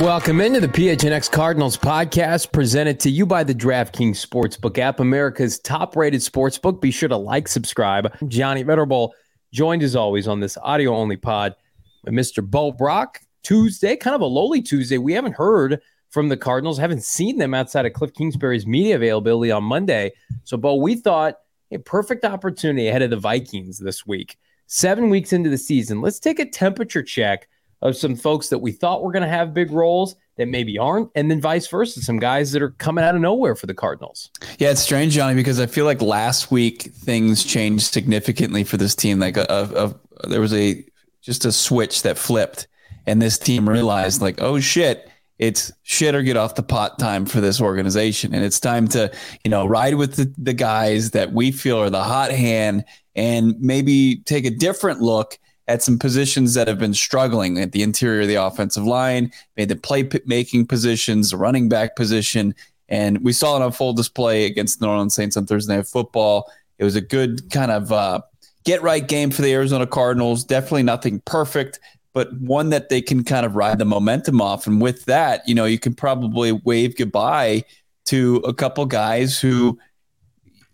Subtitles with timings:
[0.00, 5.58] Welcome into the PHNX Cardinals podcast presented to you by the DraftKings Sportsbook app, America's
[5.58, 6.80] top rated sportsbook.
[6.80, 8.10] Be sure to like, subscribe.
[8.18, 9.12] I'm Johnny Venerable,
[9.52, 11.54] joined as always on this audio only pod
[12.02, 12.42] by Mr.
[12.42, 13.20] Bo Brock.
[13.42, 14.96] Tuesday, kind of a lowly Tuesday.
[14.96, 19.52] We haven't heard from the Cardinals, haven't seen them outside of Cliff Kingsbury's media availability
[19.52, 20.12] on Monday.
[20.44, 21.34] So, Bo, we thought
[21.72, 24.38] a perfect opportunity ahead of the Vikings this week.
[24.66, 27.48] Seven weeks into the season, let's take a temperature check
[27.82, 31.10] of some folks that we thought were going to have big roles that maybe aren't,
[31.14, 34.30] and then vice versa, some guys that are coming out of nowhere for the Cardinals.
[34.58, 38.94] Yeah, it's strange, Johnny, because I feel like last week things changed significantly for this
[38.94, 39.18] team.
[39.18, 39.86] Like a, a,
[40.24, 40.84] a there was a
[41.20, 42.68] just a switch that flipped,
[43.06, 47.26] and this team realized, like, oh shit, it's shit or get off the pot time
[47.26, 49.10] for this organization, and it's time to
[49.44, 53.54] you know ride with the, the guys that we feel are the hot hand, and
[53.60, 58.22] maybe take a different look at some positions that have been struggling at the interior
[58.22, 62.54] of the offensive line, made the play making positions, running back position.
[62.88, 65.86] And we saw it on full display against the New Orleans Saints on Thursday Night
[65.86, 66.50] Football.
[66.78, 68.20] It was a good kind of uh,
[68.64, 70.44] get right game for the Arizona Cardinals.
[70.44, 71.78] Definitely nothing perfect,
[72.12, 74.66] but one that they can kind of ride the momentum off.
[74.66, 77.64] And with that, you know, you can probably wave goodbye
[78.06, 79.78] to a couple guys who,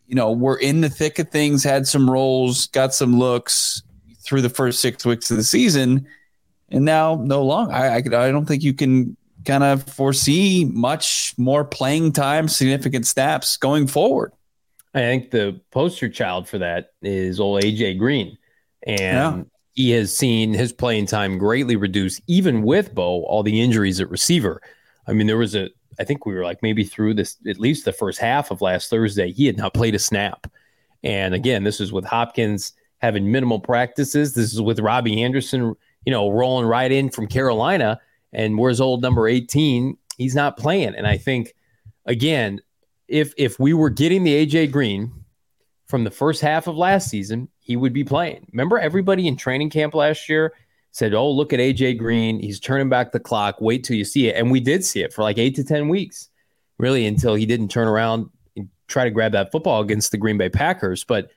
[0.07, 3.83] you know, were in the thick of things, had some roles, got some looks,
[4.27, 6.07] through the first six weeks of the season,
[6.71, 7.73] and now no longer.
[7.73, 8.01] I, I, I
[8.31, 14.33] don't think you can kind of foresee much more playing time, significant snaps going forward.
[14.95, 18.37] I think the poster child for that is old AJ Green,
[18.87, 19.43] and yeah.
[19.75, 24.11] he has seen his playing time greatly reduced, even with Bo all the injuries at
[24.11, 24.61] receiver.
[25.07, 27.85] I mean, there was a I think we were like maybe through this at least
[27.85, 30.51] the first half of last Thursday, he had not played a snap.
[31.03, 34.35] And again, this is with Hopkins having minimal practices.
[34.35, 35.75] This is with Robbie Anderson,
[36.05, 38.01] you know, rolling right in from Carolina.
[38.33, 39.97] And where's old number 18?
[40.17, 40.95] He's not playing.
[40.95, 41.55] And I think,
[42.07, 42.61] again,
[43.09, 45.13] if if we were getting the AJ Green
[45.87, 48.47] from the first half of last season, he would be playing.
[48.53, 50.53] Remember, everybody in training camp last year
[50.91, 52.41] said, "Oh, look at AJ Green.
[52.41, 53.61] He's turning back the clock.
[53.61, 55.89] Wait till you see it." And we did see it for like eight to ten
[55.89, 56.29] weeks,
[56.79, 60.39] really, until he didn't turn around and try to grab that football against the Green
[60.39, 61.05] Bay Packers.
[61.05, 61.31] But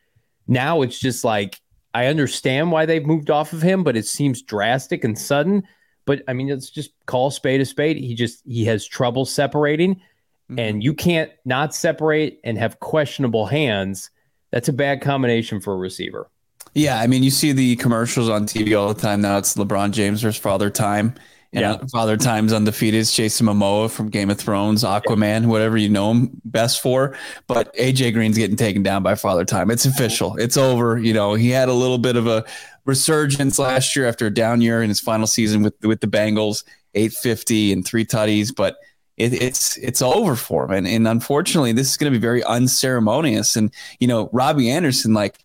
[0.50, 1.62] now it's just like
[1.94, 5.64] I understand why they've moved off of him, but it seems drastic and sudden.
[6.06, 7.98] But I mean, let's just call spade a spade.
[7.98, 10.60] He just he has trouble separating, mm-hmm.
[10.60, 14.10] and you can't not separate and have questionable hands.
[14.52, 16.30] That's a bad combination for a receiver.
[16.74, 19.38] Yeah, I mean, you see the commercials on TV all the time now.
[19.38, 21.16] It's LeBron James versus Father Time.
[21.52, 21.78] And yeah.
[21.92, 26.30] Father Time's undefeated is Jason Momoa from Game of Thrones, Aquaman, whatever you know him
[26.46, 27.18] best for.
[27.48, 29.72] But AJ Green's getting taken down by Father Time.
[29.72, 30.36] It's official.
[30.36, 31.00] It's over.
[31.00, 32.46] You know, he had a little bit of a
[32.86, 36.64] resurgence last year after a down year in his final season with with the Bengals,
[36.94, 38.78] 850 and three tutties, but
[39.18, 40.72] it, it's it's over for him.
[40.72, 43.56] And, and unfortunately, this is going to be very unceremonious.
[43.56, 45.40] And you know, Robbie Anderson, like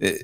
[0.00, 0.16] eh,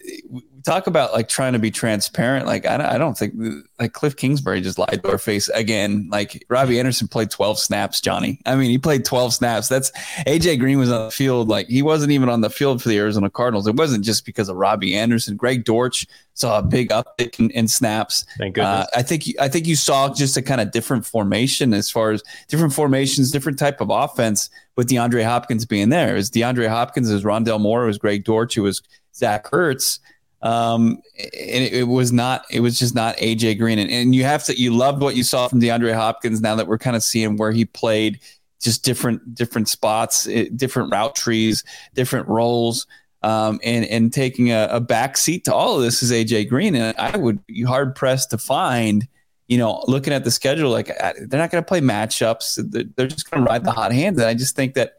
[0.65, 2.47] talk about like trying to be transparent.
[2.47, 3.35] Like I, I don't think
[3.79, 6.09] like Cliff Kingsbury just lied to our face again.
[6.11, 8.41] Like Robbie Anderson played 12 snaps, Johnny.
[8.47, 9.69] I mean, he played 12 snaps.
[9.69, 9.91] That's
[10.27, 11.49] AJ Green was on the field.
[11.49, 13.67] Like he wasn't even on the field for the Arizona Cardinals.
[13.67, 15.37] It wasn't just because of Robbie Anderson.
[15.37, 18.25] Greg Dortch saw a big uptick in, in snaps.
[18.39, 18.87] Thank goodness.
[18.87, 22.11] Uh, I think I think you saw just a kind of different formation as far
[22.11, 26.15] as different formations, different type of offense with DeAndre Hopkins being there.
[26.15, 28.83] It was DeAndre Hopkins, it was Rondale Moore, it was Greg Dortch, it was
[29.15, 30.01] Zach Ertz.
[30.45, 33.79] Um, and it, it, was not, it was just not AJ Green.
[33.79, 36.67] And, and you have to, you loved what you saw from DeAndre Hopkins now that
[36.67, 38.21] we're kind of seeing where he played
[38.61, 41.65] just different, different spots, eh, different route trees,
[41.95, 42.87] different roles.
[43.23, 46.75] Um, and and taking a, a back seat to all of this is AJ Green,
[46.75, 49.09] and I would be hard pressed to find,
[49.49, 52.61] you know, looking at the schedule, like they're not going to play matchups.
[52.95, 54.19] They're just going to ride the hot hand.
[54.19, 54.97] And I just think that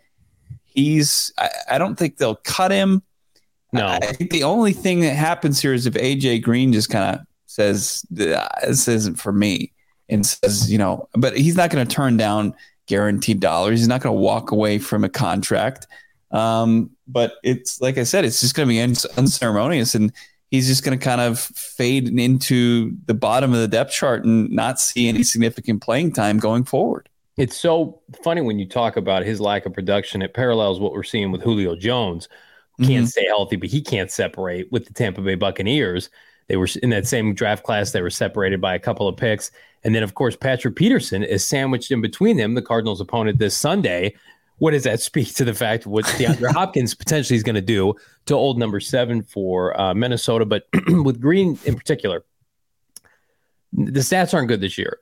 [0.64, 1.32] he's.
[1.38, 3.04] I, I don't think they'll cut him.
[3.76, 7.16] No, I think the only thing that happens here is if AJ Green just kind
[7.16, 9.72] of says this isn't for me
[10.10, 12.54] and says, you know, but he's not going to turn down
[12.88, 13.80] guaranteed dollars.
[13.80, 15.88] He's not going to walk away from a contract.
[16.32, 18.82] Um, but it's like I said, it's just going to be
[19.18, 20.12] unceremonious, and
[20.52, 24.50] he's just going to kind of fade into the bottom of the depth chart and
[24.50, 27.10] not see any significant playing time going forward.
[27.38, 30.22] It's so funny when you talk about his lack of production.
[30.22, 33.06] It parallels what we're seeing with Julio Jones, who can't mm-hmm.
[33.06, 36.10] stay healthy, but he can't separate with the Tampa Bay Buccaneers.
[36.48, 37.92] They were in that same draft class.
[37.92, 39.52] They were separated by a couple of picks.
[39.84, 43.56] And then, of course, Patrick Peterson is sandwiched in between them, the Cardinals' opponent this
[43.56, 44.16] Sunday.
[44.58, 47.62] What does that speak to the fact of what DeAndre Hopkins potentially is going to
[47.62, 47.94] do
[48.26, 50.46] to old number seven for uh, Minnesota?
[50.46, 52.24] But with Green in particular,
[53.74, 55.00] the stats aren't good this year.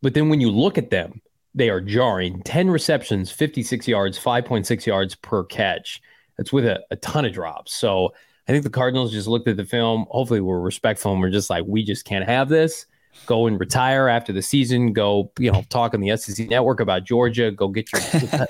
[0.00, 1.20] But then when you look at them,
[1.54, 6.00] they are jarring 10 receptions, 56 yards, 5.6 yards per catch.
[6.36, 7.74] That's with a, a ton of drops.
[7.74, 8.12] So,
[8.48, 10.06] I think the Cardinals just looked at the film.
[10.10, 12.86] Hopefully, we're respectful and we're just like, we just can't have this.
[13.26, 14.92] Go and retire after the season.
[14.92, 17.50] Go, you know, talk on the SEC network about Georgia.
[17.50, 18.00] Go get your,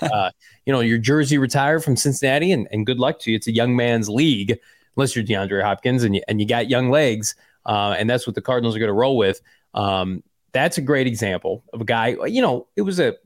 [0.03, 0.31] uh,
[0.65, 3.37] you know, your jersey retired from Cincinnati, and, and good luck to you.
[3.37, 4.59] It's a young man's league,
[4.97, 7.35] unless you're DeAndre Hopkins and you, and you got young legs,
[7.67, 9.43] uh, and that's what the Cardinals are going to roll with.
[9.75, 12.17] Um, that's a great example of a guy.
[12.27, 13.17] You know, it was a,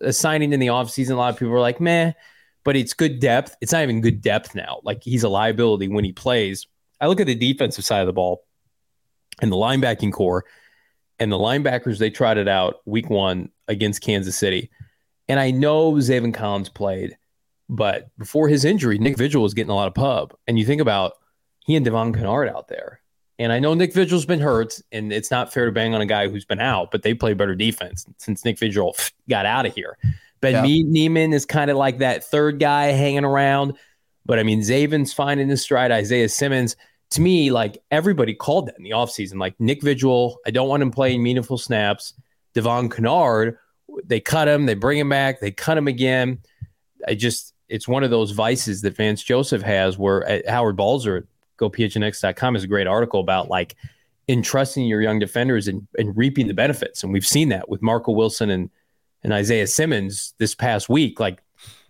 [0.00, 1.12] a signing in the offseason.
[1.12, 2.14] A lot of people were like, "Man."
[2.64, 3.56] But it's good depth.
[3.60, 4.80] It's not even good depth now.
[4.82, 6.66] Like he's a liability when he plays.
[7.00, 8.44] I look at the defensive side of the ball
[9.40, 10.44] and the linebacking core
[11.18, 14.70] and the linebackers they tried it out week one against Kansas City.
[15.28, 17.16] And I know Zaven Collins played,
[17.68, 20.34] but before his injury, Nick Vigil was getting a lot of pub.
[20.46, 21.12] And you think about
[21.64, 23.00] he and Devon Kennard out there.
[23.38, 26.06] And I know Nick Vigil's been hurt, and it's not fair to bang on a
[26.06, 28.94] guy who's been out, but they play better defense since Nick Vigil
[29.28, 29.96] got out of here.
[30.42, 30.82] Ben yeah.
[30.84, 33.78] Niemann is kind of like that third guy hanging around.
[34.26, 35.90] But I mean, Zaven's finding his stride.
[35.90, 36.76] Isaiah Simmons,
[37.10, 39.38] to me, like everybody called that in the offseason.
[39.40, 42.12] Like Nick Vigil, I don't want him playing meaningful snaps.
[42.54, 43.56] Devon Kennard,
[44.04, 46.38] they cut him, they bring him back, they cut him again.
[47.08, 51.16] I just, it's one of those vices that Vance Joseph has where uh, Howard Balzer,
[51.16, 51.24] at
[51.58, 53.74] gophnx.com, is a great article about like
[54.28, 57.02] entrusting your young defenders and, and reaping the benefits.
[57.02, 58.70] And we've seen that with Marco Wilson and
[59.22, 61.20] and Isaiah Simmons this past week.
[61.20, 61.42] Like,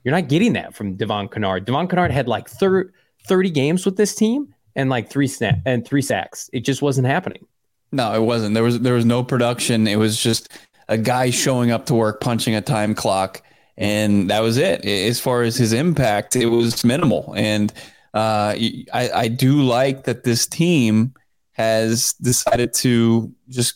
[0.04, 1.64] you're not getting that from Devon Kennard.
[1.64, 2.90] Devon Kennard had like 30,
[3.26, 6.50] 30 games with this team and like three snap and three sacks.
[6.52, 7.46] It just wasn't happening.
[7.92, 8.54] No, it wasn't.
[8.54, 9.86] There was there was no production.
[9.86, 10.48] It was just
[10.88, 13.42] a guy showing up to work, punching a time clock,
[13.76, 14.84] and that was it.
[14.84, 17.34] As far as his impact, it was minimal.
[17.36, 17.70] And
[18.14, 21.14] uh, I, I do like that this team
[21.52, 23.74] has decided to just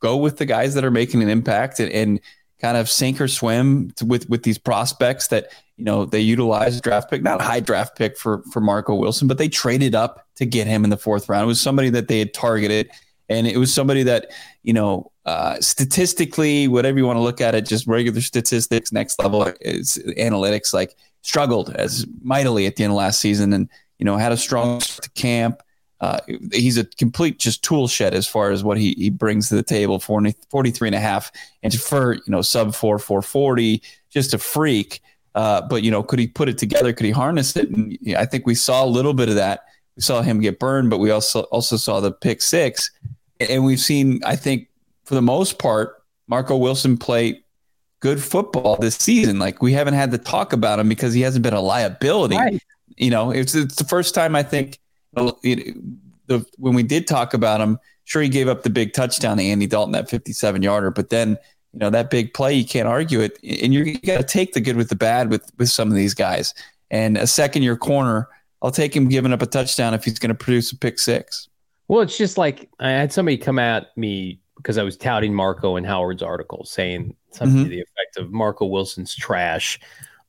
[0.00, 2.20] go with the guys that are making an impact and, and
[2.60, 7.10] kind of sink or swim with with these prospects that you know they utilize draft
[7.10, 10.46] pick, not a high draft pick for for Marco Wilson, but they traded up to
[10.46, 11.44] get him in the fourth round.
[11.44, 12.90] It was somebody that they had targeted,
[13.28, 14.30] and it was somebody that
[14.62, 19.18] you know uh, statistically, whatever you want to look at it, just regular statistics, next
[19.20, 23.68] level is analytics, like struggled as mightily at the end of last season, and
[23.98, 24.82] you know had a strong
[25.14, 25.62] camp
[26.00, 26.18] uh,
[26.52, 29.62] he's a complete just tool shed as far as what he, he brings to the
[29.62, 31.30] table 40, 43 and a half
[31.62, 35.00] and for you know sub 4 440 just a freak.
[35.34, 36.92] Uh, but you know could he put it together?
[36.92, 37.68] Could he harness it?
[37.70, 39.64] And i think we saw a little bit of that.
[39.96, 42.90] We saw him get burned but we also also saw the pick six.
[43.38, 44.68] And we've seen i think
[45.04, 47.42] for the most part marco wilson play
[48.00, 49.38] good football this season.
[49.38, 52.36] Like we haven't had to talk about him because he hasn't been a liability.
[52.36, 52.62] Right.
[52.96, 54.78] you know it's, it's the first time i think
[55.12, 59.42] the, when we did talk about him, sure he gave up the big touchdown to
[59.42, 61.36] Andy Dalton, that 57 yarder, but then
[61.72, 64.60] you know that big play, you can't argue it, and you got to take the
[64.60, 66.54] good with the bad with with some of these guys.
[66.90, 68.28] And a second year corner,
[68.62, 71.48] I'll take him giving up a touchdown if he's going to produce a pick six.
[71.86, 75.76] Well, it's just like I had somebody come at me because I was touting Marco
[75.76, 77.64] and Howard's article, saying something mm-hmm.
[77.64, 79.78] to the effect of Marco Wilson's trash.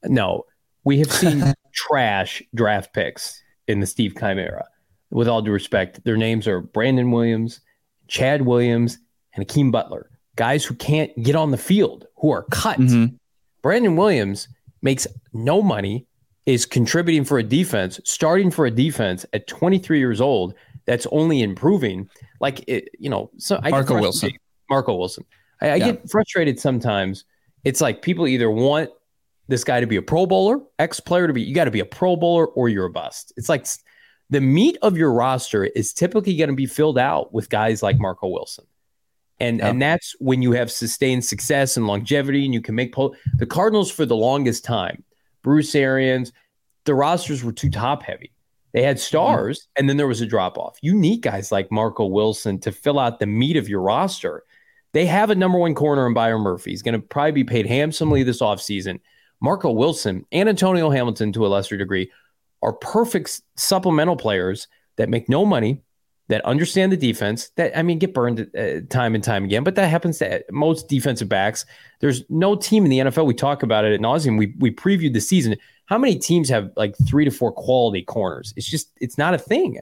[0.03, 0.45] No,
[0.83, 4.67] we have seen trash draft picks in the Steve Keim era
[5.11, 7.61] with all due respect, their names are Brandon Williams,
[8.07, 8.97] Chad Williams,
[9.33, 12.79] and Hakeem Butler, guys who can't get on the field, who are cut.
[12.79, 13.15] Mm-hmm.
[13.61, 14.47] Brandon Williams
[14.81, 16.07] makes no money,
[16.45, 21.41] is contributing for a defense, starting for a defense at 23 years old that's only
[21.41, 22.09] improving.
[22.39, 24.31] Like, it, you know, so I Marco Wilson.
[24.69, 25.23] Marco Wilson.
[25.61, 25.91] I, I yeah.
[25.91, 27.25] get frustrated sometimes.
[27.63, 28.89] It's like people either want
[29.47, 31.81] this guy to be a Pro Bowler, ex player to be, you got to be
[31.81, 33.33] a Pro Bowler or you're a bust.
[33.37, 33.67] It's like
[34.31, 37.99] the meat of your roster is typically going to be filled out with guys like
[37.99, 38.65] Marco Wilson.
[39.39, 39.67] And, yeah.
[39.67, 43.45] and that's when you have sustained success and longevity and you can make po- the
[43.45, 45.03] Cardinals for the longest time.
[45.41, 46.31] Bruce Arians,
[46.85, 48.31] the rosters were too top heavy.
[48.71, 49.71] They had stars mm-hmm.
[49.77, 50.77] and then there was a drop off.
[50.81, 54.43] You need guys like Marco Wilson to fill out the meat of your roster.
[54.93, 56.71] They have a number one corner in Byron Murphy.
[56.71, 59.01] He's going to probably be paid handsomely this offseason.
[59.41, 62.11] Marco Wilson and Antonio Hamilton, to a lesser degree,
[62.61, 65.81] are perfect supplemental players that make no money,
[66.27, 69.75] that understand the defense, that, I mean, get burned uh, time and time again, but
[69.75, 71.65] that happens to most defensive backs.
[71.99, 73.25] There's no team in the NFL.
[73.25, 74.37] We talk about it at nauseum.
[74.37, 75.55] We, we previewed the season.
[75.87, 78.53] How many teams have like three to four quality corners?
[78.55, 79.79] It's just, it's not a thing.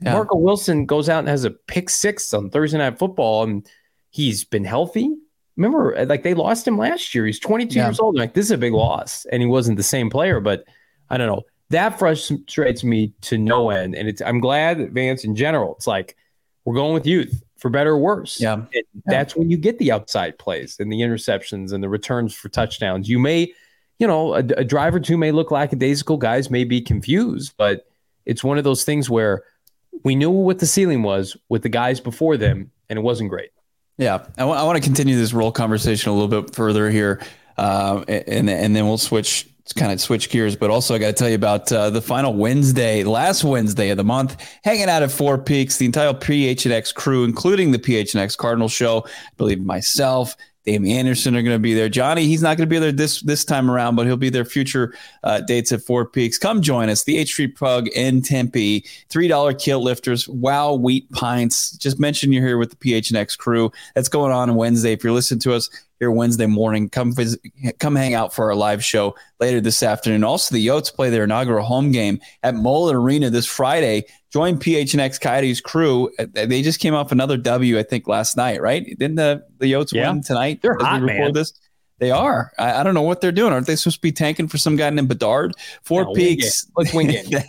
[0.00, 0.12] Yeah.
[0.12, 3.68] Marco Wilson goes out and has a pick six on Thursday Night Football, and
[4.10, 5.16] he's been healthy.
[5.56, 7.26] Remember, like they lost him last year.
[7.26, 7.86] He's 22 yeah.
[7.88, 8.16] years old.
[8.16, 10.38] Like this is a big loss, and he wasn't the same player.
[10.38, 10.62] But
[11.10, 13.94] I don't know that frustrates me to no end.
[13.94, 16.16] And it's I'm glad that Vance in general, it's like
[16.64, 18.40] we're going with youth for better or worse.
[18.40, 18.62] Yeah.
[18.72, 18.82] yeah.
[19.06, 23.08] That's when you get the outside plays and the interceptions and the returns for touchdowns.
[23.08, 23.52] You may,
[23.98, 26.16] you know, a, a drive or two may look lackadaisical.
[26.18, 27.86] Guys may be confused, but
[28.24, 29.42] it's one of those things where
[30.04, 33.50] we knew what the ceiling was with the guys before them, and it wasn't great.
[33.96, 37.20] Yeah, I, w- I want to continue this role conversation a little bit further here,
[37.56, 41.12] uh, and and then we'll switch kind of switch gears, but also I got to
[41.12, 45.10] tell you about uh, the final Wednesday, last Wednesday of the month, hanging out at
[45.10, 49.04] Four Peaks, the entire PHNX crew, including the PHNX Cardinal Show.
[49.06, 50.36] I believe myself,
[50.68, 51.88] Amy Anderson are going to be there.
[51.88, 54.44] Johnny, he's not going to be there this this time around, but he'll be there
[54.44, 54.94] future
[55.24, 56.38] uh, dates at Four Peaks.
[56.38, 57.04] Come join us.
[57.04, 58.84] The 8th Street Pub in Tempe.
[59.08, 60.28] Three dollar kilt lifters.
[60.28, 61.72] Wow, wheat pints.
[61.72, 63.72] Just mention you're here with the PHNX crew.
[63.94, 64.92] That's going on Wednesday.
[64.92, 66.88] If you're listening to us here Wednesday morning.
[66.88, 67.40] Come visit,
[67.78, 70.24] come hang out for our live show later this afternoon.
[70.24, 74.04] Also, the Yotes play their inaugural home game at Mullet Arena this Friday.
[74.32, 76.10] Join PHNX Coyotes crew.
[76.18, 78.84] Uh, they just came off another W, I think, last night, right?
[78.84, 80.10] Didn't the, the Yotes yeah.
[80.10, 80.60] win tonight?
[80.62, 81.32] They're hot, man.
[81.32, 81.52] This?
[81.98, 82.52] They are.
[82.58, 83.52] I, I, don't know what they're doing.
[83.52, 85.54] Aren't they supposed to be tanking for some guy named Bedard?
[85.82, 86.70] Four no, Peaks.
[86.76, 87.44] Let's wing it.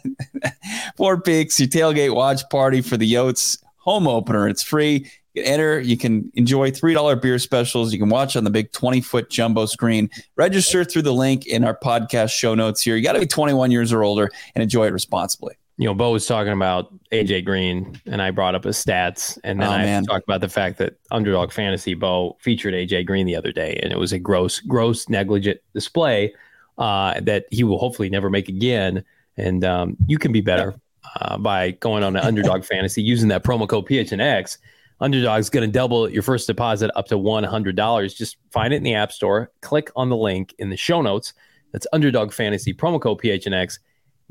[0.97, 4.47] Four Peaks, your tailgate watch party for the Yotes home opener.
[4.47, 5.09] It's free.
[5.39, 5.79] You can enter.
[5.79, 7.93] You can enjoy $3 beer specials.
[7.93, 10.09] You can watch on the big 20 foot jumbo screen.
[10.35, 12.95] Register through the link in our podcast show notes here.
[12.95, 15.55] You got to be 21 years or older and enjoy it responsibly.
[15.77, 19.61] You know, Bo was talking about AJ Green, and I brought up his stats, and
[19.61, 23.37] then oh, I talked about the fact that Underdog Fantasy Bo featured AJ Green the
[23.37, 26.33] other day, and it was a gross, gross, negligent display
[26.79, 29.05] uh, that he will hopefully never make again.
[29.37, 30.75] And um, you can be better
[31.15, 34.57] uh, by going on to Underdog Fantasy using that promo code PHNX
[35.01, 38.15] Underdog's going to double your first deposit up to $100.
[38.15, 41.33] Just find it in the App Store, click on the link in the show notes.
[41.71, 43.79] That's Underdog Fantasy, promo code PHNX.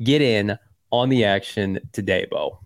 [0.03, 0.59] Get in
[0.91, 2.59] on the action today, Bo.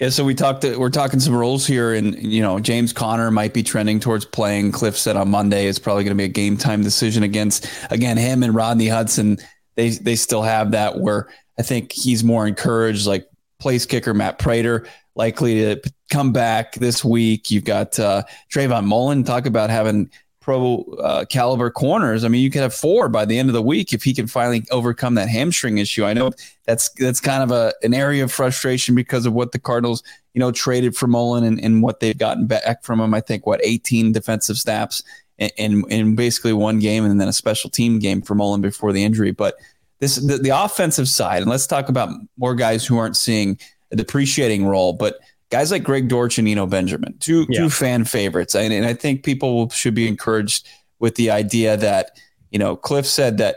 [0.00, 0.64] Yeah, so we talked.
[0.64, 4.72] We're talking some roles here, and you know, James Conner might be trending towards playing.
[4.72, 8.16] Cliff said on Monday it's probably going to be a game time decision against again
[8.16, 9.38] him and Rodney Hudson.
[9.76, 11.28] They they still have that where
[11.58, 13.06] I think he's more encouraged.
[13.06, 13.28] Like
[13.60, 17.50] place kicker Matt Prater likely to come back this week.
[17.50, 19.22] You've got uh, Trayvon Mullen.
[19.22, 22.24] Talk about having pro uh, caliber corners.
[22.24, 24.26] I mean, you could have four by the end of the week if he can
[24.26, 26.04] finally overcome that hamstring issue.
[26.04, 26.32] I know
[26.64, 30.02] that's that's kind of a an area of frustration because of what the Cardinals,
[30.34, 33.14] you know, traded for Mullen and, and what they've gotten back from him.
[33.14, 35.02] I think what 18 defensive snaps
[35.38, 38.92] in, in, in basically one game and then a special team game for Mullen before
[38.92, 39.32] the injury.
[39.32, 39.56] But
[40.00, 43.58] this the, the offensive side, and let's talk about more guys who aren't seeing
[43.92, 45.18] a depreciating role, but
[45.50, 47.60] guys like Greg Dortch and Eno Benjamin, two yeah.
[47.60, 50.66] two fan favorites, and, and I think people should be encouraged
[50.98, 52.18] with the idea that
[52.50, 53.56] you know Cliff said that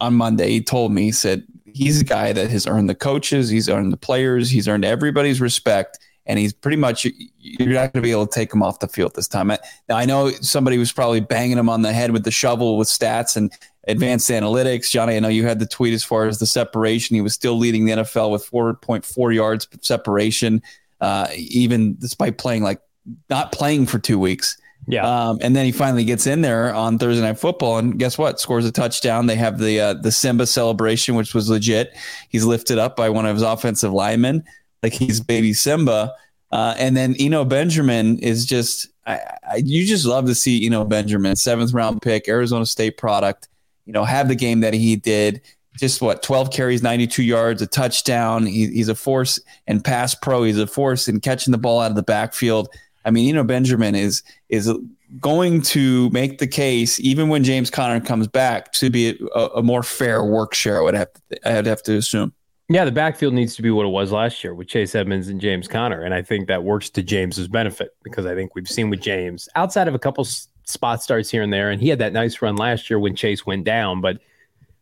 [0.00, 0.50] on Monday.
[0.50, 3.92] He told me he said he's a guy that has earned the coaches, he's earned
[3.92, 7.06] the players, he's earned everybody's respect, and he's pretty much
[7.38, 9.48] you're not going to be able to take him off the field this time.
[9.48, 12.88] Now I know somebody was probably banging him on the head with the shovel with
[12.88, 13.52] stats and
[13.86, 14.90] advanced analytics.
[14.90, 17.14] Johnny, I know you had the tweet as far as the separation.
[17.14, 20.62] He was still leading the NFL with 4.4 yards separation
[21.04, 22.80] uh, even despite playing like
[23.28, 24.56] not playing for two weeks.
[24.86, 25.06] Yeah.
[25.06, 28.40] Um, and then he finally gets in there on Thursday Night Football, and guess what?
[28.40, 29.26] Scores a touchdown.
[29.26, 31.94] They have the uh, the Simba celebration, which was legit.
[32.28, 34.44] He's lifted up by one of his offensive linemen,
[34.82, 36.14] like he's baby Simba.
[36.52, 39.18] Uh, and then Eno Benjamin is just, I,
[39.50, 43.48] I, you just love to see Eno Benjamin, seventh round pick, Arizona State product.
[43.86, 45.40] You know, have the game that he did
[45.76, 50.44] just what 12 carries 92 yards a touchdown he, he's a force and pass pro
[50.44, 52.68] he's a force in catching the ball out of the backfield
[53.04, 54.72] I mean, you know, Benjamin is is
[55.20, 59.62] going to make the case, even when James Conner comes back, to be a, a
[59.62, 60.78] more fair work share.
[60.78, 62.32] I would have to, I'd have to assume.
[62.70, 65.38] Yeah, the backfield needs to be what it was last year with Chase Edmonds and
[65.38, 68.88] James Conner, and I think that works to James's benefit because I think we've seen
[68.88, 70.26] with James outside of a couple
[70.64, 73.46] spot starts here and there, and he had that nice run last year when Chase
[73.46, 74.18] went down, but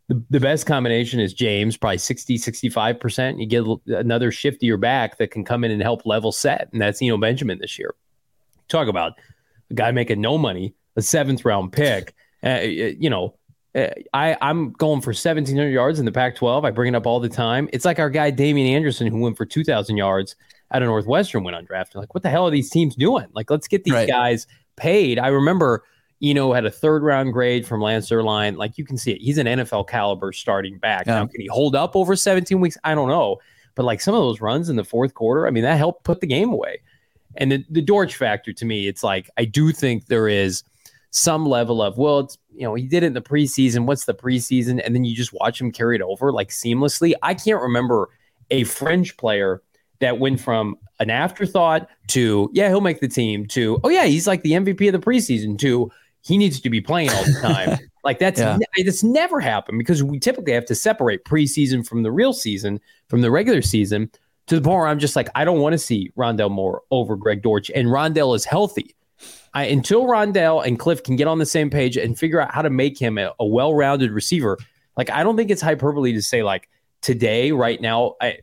[0.09, 3.39] the, the best combination is James, probably 60, 65%.
[3.39, 6.69] You get another shiftier back that can come in and help level set.
[6.71, 7.95] And that's Eno Benjamin this year.
[8.67, 9.13] Talk about
[9.71, 12.13] a guy making no money, a seventh round pick.
[12.43, 13.35] Uh, you know,
[13.75, 16.65] uh, I, I'm going for 1,700 yards in the Pac 12.
[16.65, 17.69] I bring it up all the time.
[17.71, 20.35] It's like our guy, Damien Anderson, who went for 2,000 yards
[20.71, 21.95] out of Northwestern, went undrafted.
[21.95, 23.27] Like, what the hell are these teams doing?
[23.33, 24.07] Like, let's get these right.
[24.07, 25.19] guys paid.
[25.19, 25.83] I remember
[26.21, 28.57] Eno had a third round grade from Lance Zierlein.
[28.57, 29.21] Like you can see it.
[29.21, 31.05] He's an NFL caliber starting back.
[31.05, 31.15] Yeah.
[31.15, 32.77] Now, can he hold up over 17 weeks?
[32.83, 33.39] I don't know.
[33.75, 36.21] But like some of those runs in the fourth quarter, I mean, that helped put
[36.21, 36.81] the game away.
[37.35, 40.63] And the, the Dortch factor to me, it's like I do think there is
[41.09, 43.85] some level of, well, it's you know, he did it in the preseason.
[43.85, 44.81] What's the preseason?
[44.83, 47.13] And then you just watch him carry it over like seamlessly.
[47.23, 48.09] I can't remember
[48.51, 49.61] a fringe player
[50.03, 54.27] that went from an afterthought to, yeah, he'll make the team to, oh, yeah, he's
[54.27, 55.89] like the MVP of the preseason to,
[56.21, 57.79] he needs to be playing all the time.
[58.03, 58.57] like that's yeah.
[58.77, 63.21] that's never happened because we typically have to separate preseason from the real season, from
[63.21, 64.11] the regular season,
[64.47, 67.15] to the point where I'm just like, I don't want to see Rondale Moore over
[67.15, 68.95] Greg Dortch, and Rondale is healthy.
[69.53, 72.61] I, until Rondale and Cliff can get on the same page and figure out how
[72.61, 74.57] to make him a, a well-rounded receiver,
[74.97, 76.69] like I don't think it's hyperbole to say like
[77.01, 78.39] today, right now, I,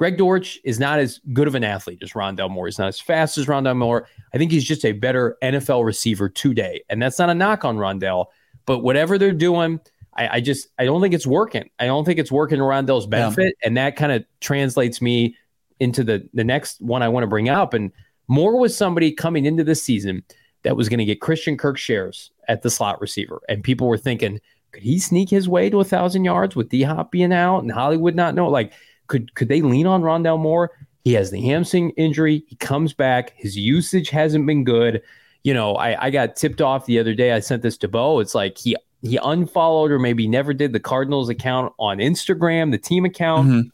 [0.00, 2.64] Greg Dortch is not as good of an athlete as Rondale Moore.
[2.64, 4.08] He's not as fast as Rondale Moore.
[4.32, 6.82] I think he's just a better NFL receiver today.
[6.88, 8.28] And that's not a knock on Rondale,
[8.64, 9.78] but whatever they're doing,
[10.14, 11.68] I, I just I don't think it's working.
[11.78, 13.54] I don't think it's working to Rondale's benefit.
[13.60, 13.66] Yeah.
[13.66, 15.36] And that kind of translates me
[15.80, 17.74] into the the next one I want to bring up.
[17.74, 17.92] And
[18.26, 20.24] Moore was somebody coming into this season
[20.62, 23.42] that was going to get Christian Kirk shares at the slot receiver.
[23.50, 24.40] And people were thinking,
[24.72, 27.70] could he sneak his way to a thousand yards with D Hop being out and
[27.70, 28.48] Hollywood not know?
[28.48, 28.72] Like
[29.10, 30.70] could could they lean on Rondale Moore?
[31.04, 32.44] He has the hamstring injury.
[32.46, 33.34] He comes back.
[33.36, 35.02] His usage hasn't been good.
[35.42, 37.32] You know, I, I got tipped off the other day.
[37.32, 38.20] I sent this to Bo.
[38.20, 42.78] It's like he he unfollowed or maybe never did the Cardinals account on Instagram, the
[42.78, 43.48] team account.
[43.48, 43.68] Mm-hmm.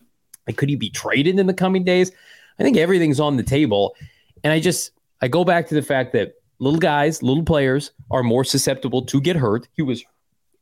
[0.47, 2.13] Like, could he be traded in the coming days?
[2.59, 3.95] I think everything's on the table.
[4.43, 8.23] And I just I go back to the fact that little guys, little players are
[8.23, 9.69] more susceptible to get hurt.
[9.75, 10.05] He was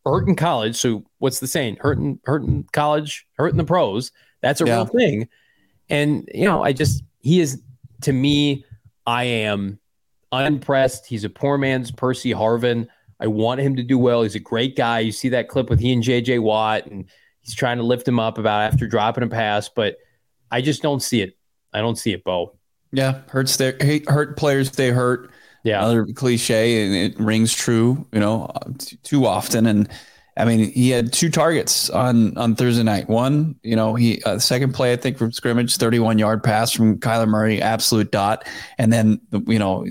[0.04, 0.76] hurt in college.
[0.76, 1.76] So what's the saying?
[1.80, 4.10] Hurt in, hurt in college, hurt in the pros.
[4.44, 4.74] That's a yeah.
[4.74, 5.28] real thing.
[5.88, 7.62] And, you know, I just, he is,
[8.02, 8.64] to me,
[9.06, 9.78] I am
[10.32, 11.06] unimpressed.
[11.06, 12.86] He's a poor man's Percy Harvin.
[13.18, 14.22] I want him to do well.
[14.22, 14.98] He's a great guy.
[15.00, 17.06] You see that clip with he and JJ Watt, and
[17.40, 19.96] he's trying to lift him up about after dropping a pass, but
[20.50, 21.36] I just don't see it.
[21.72, 22.56] I don't see it, Bo.
[22.92, 23.76] Yeah, hurts their
[24.06, 25.30] hurt players stay hurt.
[25.64, 28.06] Yeah, another cliche, and it rings true.
[28.12, 28.50] You know,
[29.02, 29.88] too often, and
[30.36, 33.08] I mean, he had two targets on on Thursday night.
[33.08, 36.72] One, you know, he uh, second play I think from scrimmage, thirty one yard pass
[36.72, 39.86] from Kyler Murray, absolute dot, and then you know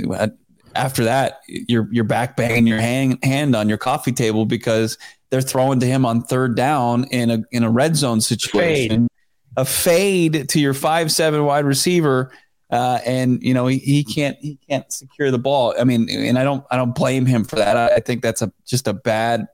[0.76, 4.98] after that you're you're back banging your hand hand on your coffee table because
[5.30, 9.58] they're throwing to him on third down in a in a red zone situation, fade.
[9.58, 12.32] a fade to your five seven wide receiver.
[12.70, 15.76] Uh, and you know he, he can't he can't secure the ball.
[15.80, 17.78] I mean, and I don't I don't blame him for that.
[17.78, 19.48] I, I think that's a just a bad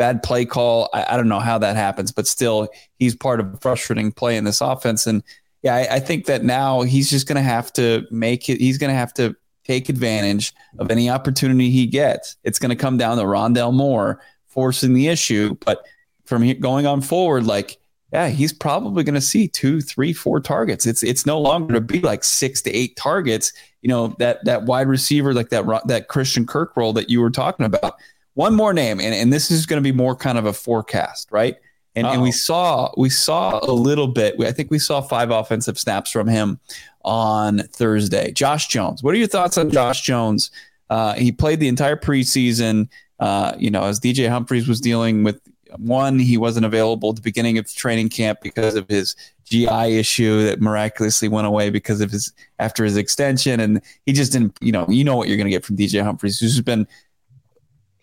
[0.00, 0.88] bad play call.
[0.94, 4.38] I, I, don't know how that happens, but still, he's part of a frustrating play
[4.38, 5.06] in this offense.
[5.06, 5.22] And
[5.62, 8.58] yeah, I, I think that now he's just going to have to make it.
[8.60, 12.36] He's going to have to take advantage of any opportunity he gets.
[12.44, 15.84] It's going to come down to Rondale Moore forcing the issue, but
[16.24, 17.76] from here going on forward, like
[18.10, 20.86] yeah, he's probably going to see two, three, four targets.
[20.86, 23.52] It's it's no longer to be like six to eight targets.
[23.82, 27.30] You know that that wide receiver, like that that Christian Kirk role that you were
[27.30, 27.96] talking about
[28.40, 31.30] one more name, and, and this is going to be more kind of a forecast,
[31.30, 31.56] right?
[31.94, 34.40] And, and we saw we saw a little bit.
[34.40, 36.58] I think we saw five offensive snaps from him
[37.04, 38.32] on Thursday.
[38.32, 39.02] Josh Jones.
[39.02, 40.50] What are your thoughts on Josh Jones?
[40.88, 42.88] Uh, he played the entire preseason.
[43.18, 45.38] Uh, you know, as DJ Humphries was dealing with
[45.76, 50.44] one, he wasn't available at the beginning of training camp because of his GI issue
[50.44, 54.56] that miraculously went away because of his after his extension, and he just didn't.
[54.62, 56.86] You know, you know what you're going to get from DJ Humphries, who's been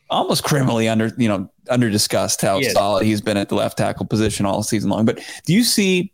[0.10, 4.06] almost criminally under you know under discussed how solid he's been at the left tackle
[4.06, 5.06] position all season long.
[5.06, 6.13] But do you see?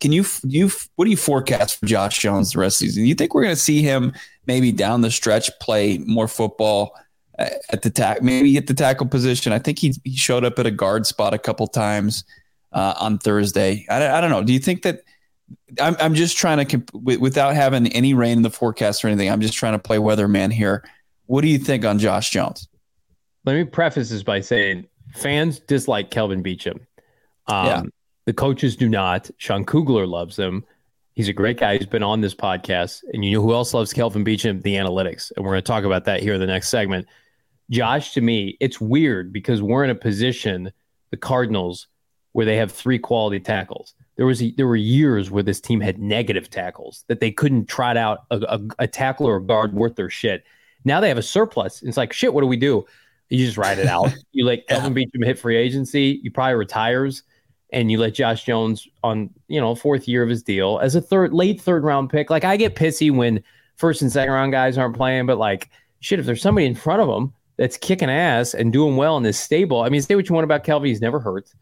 [0.00, 2.90] Can you do you what do you forecast for Josh Jones the rest of the
[2.90, 3.02] season?
[3.02, 4.12] Do you think we're going to see him
[4.46, 6.94] maybe down the stretch play more football
[7.38, 9.52] at the tack, maybe at the tackle position?
[9.52, 12.22] I think he he showed up at a guard spot a couple times
[12.72, 13.86] uh, on Thursday.
[13.90, 14.44] I, I don't know.
[14.44, 15.02] Do you think that
[15.80, 19.30] I'm I'm just trying to comp- without having any rain in the forecast or anything.
[19.30, 20.84] I'm just trying to play weatherman here.
[21.26, 22.68] What do you think on Josh Jones?
[23.48, 26.80] Let me preface this by saying fans dislike Kelvin Beachum.
[27.46, 27.82] Um, yeah.
[28.26, 29.30] The coaches do not.
[29.38, 30.66] Sean Kugler loves him.
[31.14, 31.78] He's a great guy.
[31.78, 33.04] He's been on this podcast.
[33.14, 34.62] And you know who else loves Kelvin Beachum?
[34.62, 35.32] The analytics.
[35.34, 37.06] And we're going to talk about that here in the next segment.
[37.70, 40.70] Josh, to me, it's weird because we're in a position,
[41.10, 41.86] the Cardinals,
[42.32, 43.94] where they have three quality tackles.
[44.16, 47.64] There was a, there were years where this team had negative tackles that they couldn't
[47.64, 50.44] trot out a, a, a tackle or a guard worth their shit.
[50.84, 51.82] Now they have a surplus.
[51.82, 52.34] It's like shit.
[52.34, 52.84] What do we do?
[53.30, 54.12] You just ride it out.
[54.32, 55.04] you let Kelvin yeah.
[55.04, 56.20] Beachum hit free agency.
[56.22, 57.22] You probably retires,
[57.72, 61.00] and you let Josh Jones on you know fourth year of his deal as a
[61.00, 62.30] third late third round pick.
[62.30, 63.42] Like I get pissy when
[63.76, 67.02] first and second round guys aren't playing, but like shit, if there's somebody in front
[67.02, 70.28] of them that's kicking ass and doing well in this stable, I mean, say what
[70.28, 71.52] you want about Kelvin, he's never hurt.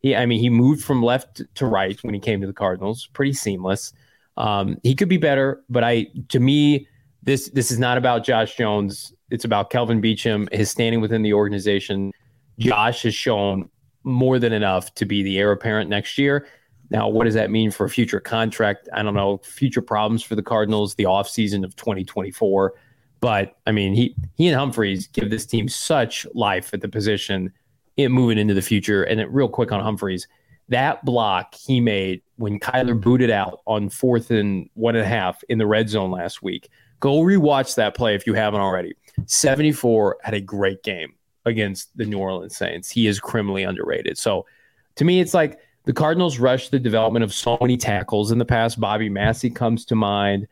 [0.00, 3.08] He, I mean, he moved from left to right when he came to the Cardinals,
[3.12, 3.92] pretty seamless.
[4.36, 6.88] Um, he could be better, but I, to me,
[7.22, 9.12] this this is not about Josh Jones.
[9.32, 12.12] It's about Kelvin Beachum, his standing within the organization.
[12.58, 13.68] Josh has shown
[14.04, 16.46] more than enough to be the heir apparent next year.
[16.90, 18.90] Now, what does that mean for a future contract?
[18.92, 19.38] I don't know.
[19.38, 22.74] Future problems for the Cardinals, the offseason of 2024.
[23.20, 27.50] But I mean, he he and Humphries give this team such life at the position
[27.96, 29.04] in moving into the future.
[29.04, 30.28] And it, real quick on Humphries,
[30.68, 35.42] that block he made when Kyler booted out on fourth and one and a half
[35.48, 36.68] in the red zone last week.
[37.00, 38.94] Go rewatch that play if you haven't already.
[39.26, 42.90] 74 had a great game against the New Orleans Saints.
[42.90, 44.18] He is criminally underrated.
[44.18, 44.46] So
[44.96, 48.44] to me, it's like the Cardinals rushed the development of so many tackles in the
[48.44, 48.80] past.
[48.80, 50.46] Bobby Massie comes to mind.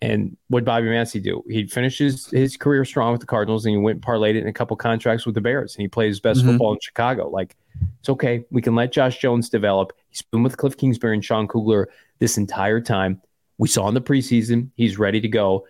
[0.00, 1.42] And what would Bobby Massie do?
[1.48, 4.46] He finishes his career strong with the Cardinals and he went and parlayed it in
[4.46, 6.50] a couple contracts with the Bears and he plays his best mm-hmm.
[6.50, 7.28] football in Chicago.
[7.28, 7.56] Like,
[7.98, 8.44] it's okay.
[8.52, 9.92] We can let Josh Jones develop.
[10.10, 11.88] He's been with Cliff Kingsbury and Sean Kugler
[12.20, 13.20] this entire time.
[13.58, 15.66] We saw in the preseason, he's ready to go.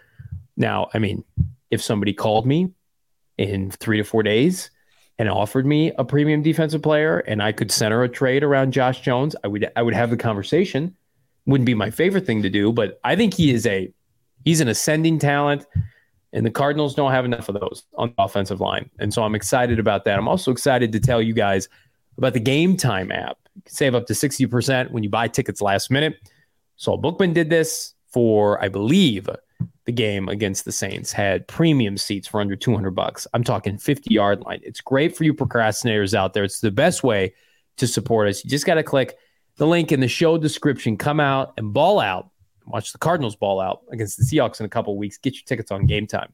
[0.58, 1.24] Now, I mean,
[1.70, 2.70] if somebody called me
[3.36, 4.70] in three to four days
[5.18, 9.00] and offered me a premium defensive player and I could center a trade around Josh
[9.00, 10.96] Jones, I would I would have the conversation.
[11.46, 13.92] Wouldn't be my favorite thing to do, but I think he is a
[14.44, 15.66] he's an ascending talent.
[16.34, 18.90] And the Cardinals don't have enough of those on the offensive line.
[18.98, 20.18] And so I'm excited about that.
[20.18, 21.70] I'm also excited to tell you guys
[22.18, 23.38] about the Game Time app.
[23.54, 26.16] You can save up to 60% when you buy tickets last minute.
[26.76, 29.28] Saul Bookman did this for, I believe,
[29.84, 33.26] the game against the Saints had premium seats for under 200 bucks.
[33.32, 34.60] I'm talking 50 yard line.
[34.62, 36.44] It's great for you procrastinators out there.
[36.44, 37.34] It's the best way
[37.78, 38.44] to support us.
[38.44, 39.16] You just got to click
[39.56, 40.96] the link in the show description.
[40.96, 42.30] Come out and ball out.
[42.66, 45.16] Watch the Cardinals ball out against the Seahawks in a couple weeks.
[45.16, 46.30] Get your tickets on game time.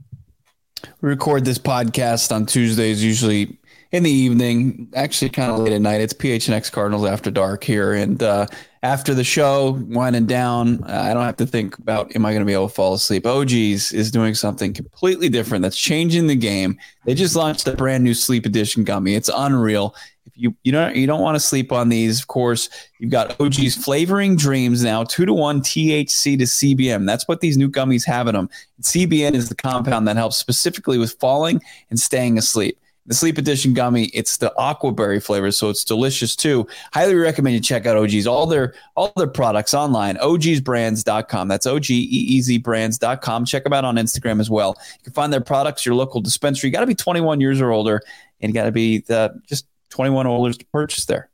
[1.01, 3.59] We record this podcast on Tuesdays, usually
[3.93, 6.01] in the evening, actually kind of late at night.
[6.01, 7.93] It's PHNX Cardinals After Dark here.
[7.93, 8.47] And uh,
[8.85, 12.47] after the show, winding down, I don't have to think about, am I going to
[12.47, 13.25] be able to fall asleep?
[13.25, 16.79] Oh, OGeez is doing something completely different that's changing the game.
[17.07, 19.15] They just launched a brand new sleep edition gummy.
[19.15, 19.95] It's unreal.
[20.27, 22.69] If you, you don't, you don't want to sleep on these, of course,
[22.99, 27.07] you've got oh, OGeez flavoring dreams now, two to one THC to CBN.
[27.07, 28.51] That's what these new gummies have in them.
[28.83, 33.75] CBN is the compound that helps specifically with falling and staying asleep the Sleep Edition
[33.75, 34.05] gummy.
[34.07, 36.67] It's the aquaberry flavor, so it's delicious too.
[36.93, 40.17] Highly recommend you check out OGeez all their all their products online.
[40.17, 41.49] OGeezbrands.com.
[41.49, 43.45] That's O G E E Z brands.com.
[43.45, 44.77] Check them out on Instagram as well.
[44.99, 46.69] You can find their products, your local dispensary.
[46.69, 48.01] You got to be 21 years or older,
[48.41, 51.29] and you got to be the, just 21 or older to purchase there.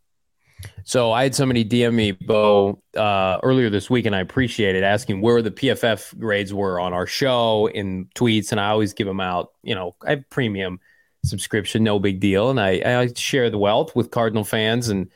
[0.85, 4.83] So I had somebody DM me, Bo, uh, earlier this week, and I appreciate it,
[4.83, 9.07] asking where the PFF grades were on our show in tweets, and I always give
[9.07, 9.53] them out.
[9.63, 10.81] You know, I have premium
[11.25, 12.51] subscription, no big deal.
[12.51, 14.89] And I, I share the wealth with Cardinal fans.
[14.89, 15.09] And,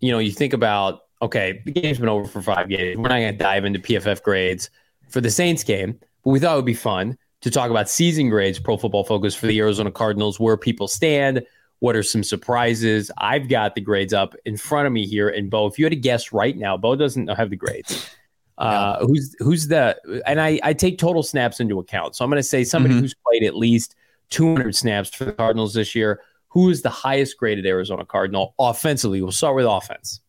[0.00, 2.96] you know, you think about, okay, the game's been over for five games.
[2.96, 4.70] We're not going to dive into PFF grades
[5.08, 8.28] for the Saints game, but we thought it would be fun to talk about season
[8.28, 11.44] grades, Pro Football Focus for the Arizona Cardinals, where people stand.
[11.80, 13.10] What are some surprises?
[13.18, 15.30] I've got the grades up in front of me here.
[15.30, 18.10] And Bo, if you had to guess right now, Bo doesn't have the grades.
[18.58, 22.14] Uh, who's who's the and I, I take total snaps into account.
[22.14, 23.00] So I'm going to say somebody mm-hmm.
[23.00, 23.94] who's played at least
[24.30, 26.22] 200 snaps for the Cardinals this year.
[26.48, 29.22] Who is the highest graded Arizona Cardinal offensively?
[29.22, 30.20] We'll start with offense.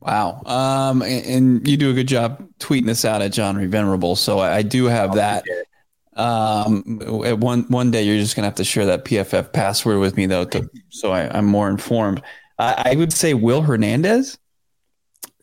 [0.00, 0.42] Wow.
[0.46, 4.16] Um, and, and, you do a good job tweeting this out at John Venerable.
[4.16, 5.44] So I, I do have that.
[6.16, 6.82] Um,
[7.40, 10.44] one one day you're just gonna have to share that PFF password with me though,
[10.46, 12.20] to, so I, am more informed.
[12.58, 14.36] I, I, would say Will Hernandez.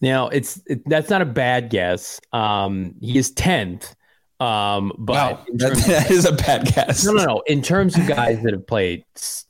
[0.02, 2.20] Now it's it, that's not a bad guess.
[2.34, 3.96] Um, he is tenth.
[4.40, 7.06] Um, but wow, that, that is a bad guess.
[7.06, 7.44] No, no, no.
[7.48, 9.04] In terms of guys that have played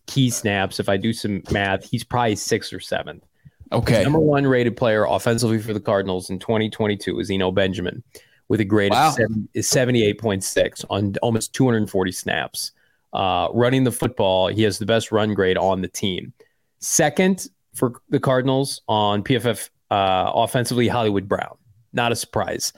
[0.06, 3.23] key snaps, if I do some math, he's probably sixth or seventh.
[3.71, 3.97] Okay.
[3.97, 8.04] The number one rated player offensively for the Cardinals in 2022 is Eno Benjamin
[8.47, 9.10] with a grade wow.
[9.10, 9.15] of
[9.56, 12.71] 78.6 on almost 240 snaps.
[13.13, 16.34] Uh, running the football, he has the best run grade on the team.
[16.80, 21.58] Second for the Cardinals on PFF uh, offensively, Hollywood Brown.
[21.93, 22.73] Not a surprise.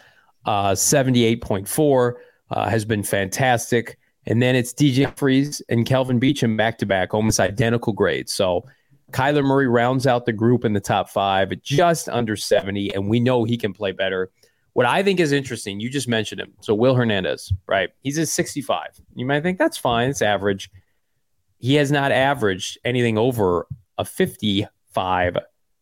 [0.50, 2.14] Uh, 78.4
[2.50, 4.00] uh, has been fantastic.
[4.26, 8.34] And then it's DJ Freeze and Kelvin Beachum back to back, almost identical grades.
[8.34, 8.66] So
[9.12, 13.08] Kyler Murray rounds out the group in the top five at just under 70, and
[13.08, 14.32] we know he can play better.
[14.74, 16.56] What I think is interesting, you just mentioned him.
[16.62, 17.92] So Will Hernandez, right?
[18.02, 18.88] He's a 65.
[19.14, 20.72] You might think that's fine, it's average.
[21.60, 23.68] He has not averaged anything over
[24.00, 25.38] a 55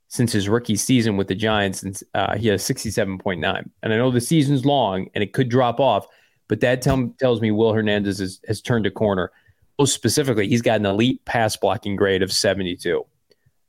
[0.09, 1.83] since his rookie season with the Giants.
[1.83, 3.69] And uh, he has 67.9.
[3.83, 6.07] And I know the season's long and it could drop off,
[6.47, 9.31] but that tell, tells me Will Hernandez has, has turned a corner.
[9.77, 13.05] Most specifically, he's got an elite pass blocking grade of 72.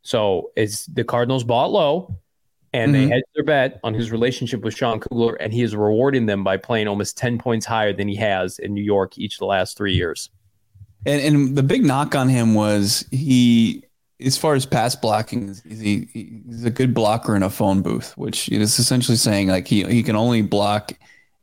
[0.02, 2.16] So it's the Cardinals bought low
[2.72, 3.08] and mm-hmm.
[3.08, 6.44] they hedged their bet on his relationship with Sean Kugler, and he is rewarding them
[6.44, 9.46] by playing almost 10 points higher than he has in New York each of the
[9.46, 10.30] last three years.
[11.06, 13.84] And, and the big knock on him was he,
[14.20, 18.48] as far as pass blocking, he, he's a good blocker in a phone booth, which
[18.48, 20.92] is essentially saying like he, he can only block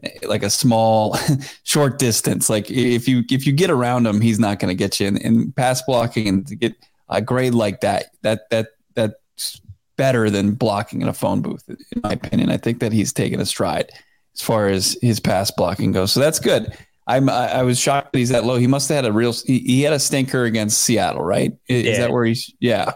[0.03, 1.17] eh, like a small
[1.63, 2.49] short distance.
[2.49, 5.07] Like if you if you get around him, he's not going to get you.
[5.07, 5.17] in.
[5.17, 6.75] and pass blocking and to get
[7.07, 9.61] a grade like that, that that that's
[9.95, 12.51] better than blocking in a phone booth, in my opinion.
[12.51, 13.89] I think that he's taken a stride
[14.33, 16.11] as far as his pass blocking goes.
[16.11, 16.75] So that's good.
[17.07, 18.57] I'm I, I was shocked that he's that low.
[18.57, 21.53] He must have had a real he, he had a stinker against Seattle, right?
[21.67, 22.93] Is, is that where he's yeah.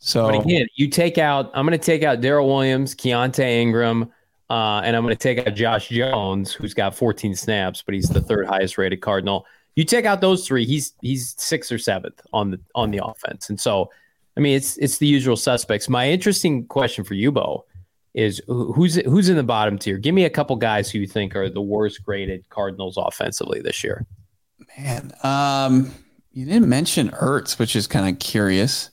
[0.00, 4.12] So but again, you take out I'm gonna take out Daryl Williams, Keaontay Ingram,
[4.50, 8.08] uh, and I'm going to take out Josh Jones, who's got 14 snaps, but he's
[8.08, 9.44] the third highest rated Cardinal.
[9.76, 13.48] You take out those three, he's he's sixth or seventh on the on the offense,
[13.48, 13.90] and so
[14.36, 15.88] I mean it's it's the usual suspects.
[15.88, 17.64] My interesting question for you, Bo,
[18.18, 19.96] is who's who's in the bottom tier?
[19.96, 23.84] Give me a couple guys who you think are the worst graded Cardinals offensively this
[23.84, 24.04] year.
[24.76, 25.94] Man, um,
[26.32, 28.90] you didn't mention Ertz, which is kind of curious.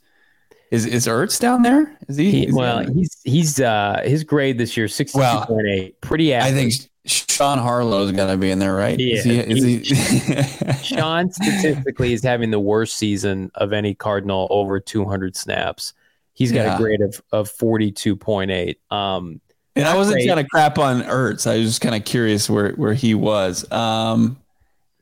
[0.69, 1.97] Is is Ertz down there?
[2.07, 2.45] Is he?
[2.45, 6.33] he well, he he's he's uh his grade this year sixty two point eight, pretty
[6.33, 6.53] average.
[6.53, 6.73] I think
[7.05, 8.99] Sean Harlow's got to be in there, right?
[8.99, 9.15] Yeah.
[9.15, 10.73] Is he, is he...
[10.83, 15.93] Sean statistically is having the worst season of any Cardinal over two hundred snaps.
[16.35, 16.75] He's got yeah.
[16.75, 18.79] a grade of of forty two point eight.
[18.91, 19.41] Um,
[19.75, 21.49] and I wasn't trying to crap on Ertz.
[21.49, 23.69] I was just kind of curious where where he was.
[23.71, 24.37] Um,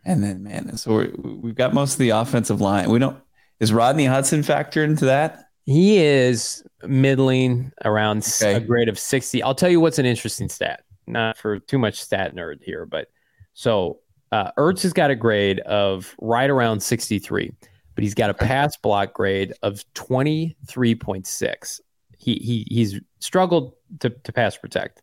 [0.06, 2.90] and then man, so we have got most of the offensive line.
[2.90, 3.18] We don't.
[3.60, 5.50] Is Rodney Hudson factored into that?
[5.66, 8.56] He is middling around okay.
[8.56, 9.42] a grade of 60.
[9.44, 10.84] I'll tell you what's an interesting stat.
[11.08, 13.08] Not for too much stat nerd here, but
[13.54, 14.00] so
[14.32, 17.54] uh, Ertz has got a grade of right around 63,
[17.96, 21.80] but he's got a pass block grade of 23.6.
[22.18, 25.02] He he he's struggled to, to pass protect.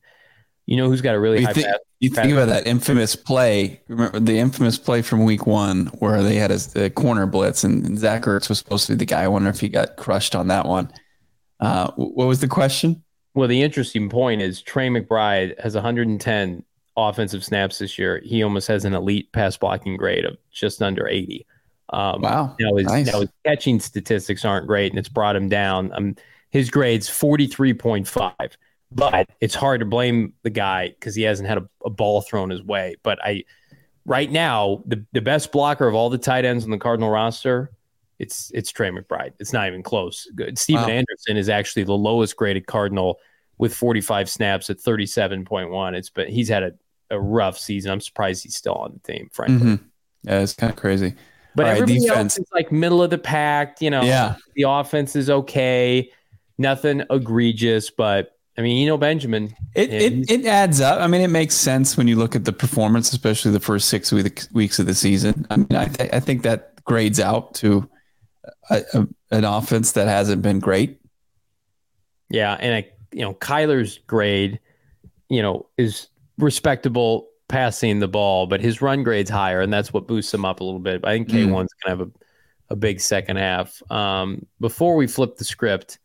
[0.66, 3.16] You know who's got a really you high think, pass, You think about that infamous
[3.16, 3.80] play.
[3.88, 7.98] Remember the infamous play from week one where they had a, a corner blitz and
[7.98, 9.22] Zach Ertz was supposed to be the guy.
[9.22, 10.90] I wonder if he got crushed on that one.
[11.58, 13.02] Uh, what was the question?
[13.34, 16.64] Well, the interesting point is Trey McBride has 110
[16.96, 18.20] offensive snaps this year.
[18.24, 21.46] He almost has an elite pass blocking grade of just under 80.
[21.92, 22.56] Um, wow.
[22.58, 23.06] Now his, nice.
[23.06, 25.92] now his catching statistics aren't great, and it's brought him down.
[25.92, 26.16] Um,
[26.50, 28.56] his grade's 43.5
[28.92, 32.50] but it's hard to blame the guy because he hasn't had a, a, ball thrown
[32.50, 32.96] his way.
[33.02, 33.44] But I,
[34.04, 37.70] right now, the, the best blocker of all the tight ends on the Cardinal roster,
[38.18, 39.32] it's it's Trey McBride.
[39.38, 40.26] It's not even close.
[40.34, 40.58] Good.
[40.58, 40.88] Stephen wow.
[40.88, 43.18] Anderson is actually the lowest graded Cardinal
[43.58, 45.94] with 45 snaps at 37.1.
[45.94, 46.72] It's but he's had a,
[47.10, 47.92] a rough season.
[47.92, 49.56] I'm surprised he's still on the team, frankly.
[49.56, 49.84] Mm-hmm.
[50.24, 51.14] Yeah, it's kind of crazy.
[51.54, 53.80] But all everybody right, else is like middle of the pack.
[53.80, 54.36] You know, yeah.
[54.54, 56.10] the offense is okay.
[56.58, 59.54] Nothing egregious, but I mean, you know, Benjamin.
[59.74, 61.00] It, it, it adds up.
[61.00, 64.12] I mean, it makes sense when you look at the performance, especially the first six
[64.12, 65.46] weeks of the season.
[65.48, 67.88] I mean, I, th- I think that grades out to
[68.68, 71.00] a, a, an offense that hasn't been great.
[72.28, 74.60] Yeah, and I, you know, Kyler's grade,
[75.30, 80.06] you know, is respectable passing the ball, but his run grade's higher, and that's what
[80.06, 81.04] boosts him up a little bit.
[81.04, 81.84] I think K one's mm.
[81.84, 82.10] gonna have a,
[82.70, 83.82] a big second half.
[83.90, 85.98] Um, before we flip the script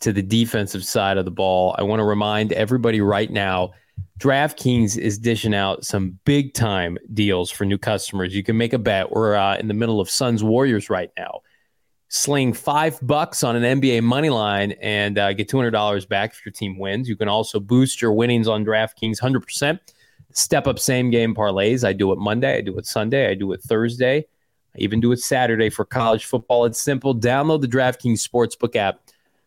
[0.00, 3.72] to the defensive side of the ball, I want to remind everybody right now
[4.18, 8.34] DraftKings is dishing out some big time deals for new customers.
[8.34, 9.10] You can make a bet.
[9.10, 11.40] We're uh, in the middle of Suns Warriors right now.
[12.08, 16.52] Sling five bucks on an NBA money line and uh, get $200 back if your
[16.52, 17.08] team wins.
[17.08, 19.80] You can also boost your winnings on DraftKings 100%.
[20.36, 21.86] Step up same game parlays.
[21.86, 25.12] I do it Monday, I do it Sunday, I do it Thursday, I even do
[25.12, 26.64] it Saturday for college football.
[26.64, 27.14] It's simple.
[27.14, 29.00] Download the DraftKings Sportsbook app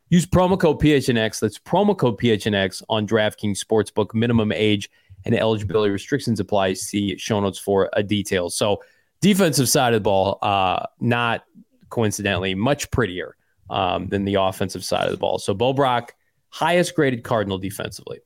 [0.10, 1.39] Use promo code PHNX.
[1.39, 4.13] That's promo code PHNX on DraftKings Sportsbook.
[4.13, 4.89] Minimum age
[5.26, 6.74] and eligibility restrictions apply.
[6.74, 8.50] See show notes for a detail.
[8.50, 8.84] So,
[9.21, 11.43] defensive side of the ball, uh, not
[11.89, 13.36] coincidentally, much prettier
[13.71, 15.39] um, than the offensive side of the ball.
[15.39, 16.13] So, Bo Brock,
[16.50, 18.19] highest graded Cardinal defensively.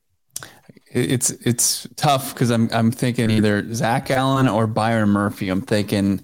[0.92, 5.50] It's it's tough because I'm I'm thinking either Zach Allen or Byron Murphy.
[5.50, 6.22] I'm thinking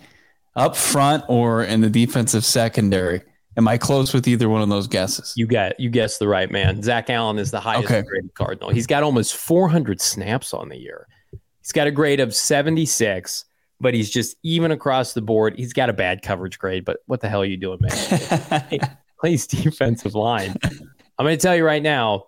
[0.55, 3.21] up front or in the defensive secondary.
[3.57, 5.33] Am I close with either one of those guesses?
[5.37, 6.81] You got you guessed the right man.
[6.81, 8.01] Zach Allen is the highest okay.
[8.01, 8.69] graded Cardinal.
[8.69, 11.07] He's got almost 400 snaps on the year.
[11.61, 13.45] He's got a grade of 76,
[13.79, 15.55] but he's just even across the board.
[15.57, 18.79] He's got a bad coverage grade, but what the hell are you doing, man?
[19.19, 20.55] plays defensive line.
[20.63, 22.25] I'm going to tell you right now,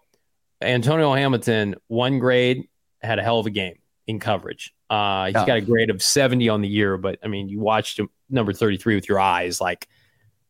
[0.61, 2.67] Antonio Hamilton, one grade,
[3.01, 3.75] had a hell of a game
[4.07, 4.73] in coverage.
[4.89, 5.45] Uh, he's yeah.
[5.45, 8.53] got a grade of 70 on the year, but I mean, you watched him number
[8.53, 9.61] 33 with your eyes.
[9.61, 9.87] Like,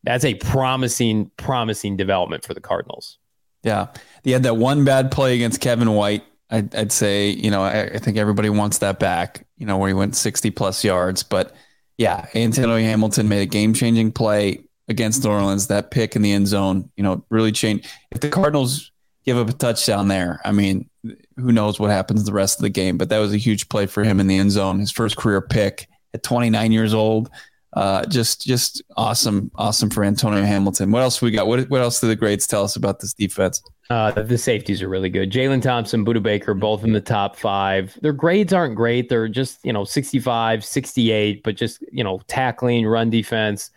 [0.03, 3.17] that's a promising, promising development for the Cardinals.
[3.63, 3.87] Yeah.
[4.23, 6.23] He had that one bad play against Kevin White.
[6.49, 9.89] I'd, I'd say, you know, I, I, think everybody wants that back, you know, where
[9.89, 11.21] he went 60 plus yards.
[11.21, 11.53] But
[11.97, 15.67] yeah, Antonio Hamilton made a game changing play against New Orleans.
[15.67, 17.87] That pick in the end zone, you know, really changed.
[18.11, 18.91] If the Cardinals
[19.27, 20.89] give up a touchdown there, I mean,
[21.35, 22.97] who knows what happens the rest of the game.
[22.97, 24.79] But that was a huge play for him in the end zone.
[24.79, 27.29] His first career pick at 29 years old
[27.77, 30.89] uh, just just awesome, awesome for Antonio Hamilton.
[30.89, 31.45] What else we got?
[31.45, 33.61] What what else do the grades tell us about this defense?
[33.91, 35.31] Uh, the safeties are really good.
[35.31, 37.95] Jalen Thompson, Budda Baker, both in the top five.
[38.01, 39.09] Their grades aren't great.
[39.09, 43.69] They're just, you know, 65, 68, but just, you know, tackling, run defense.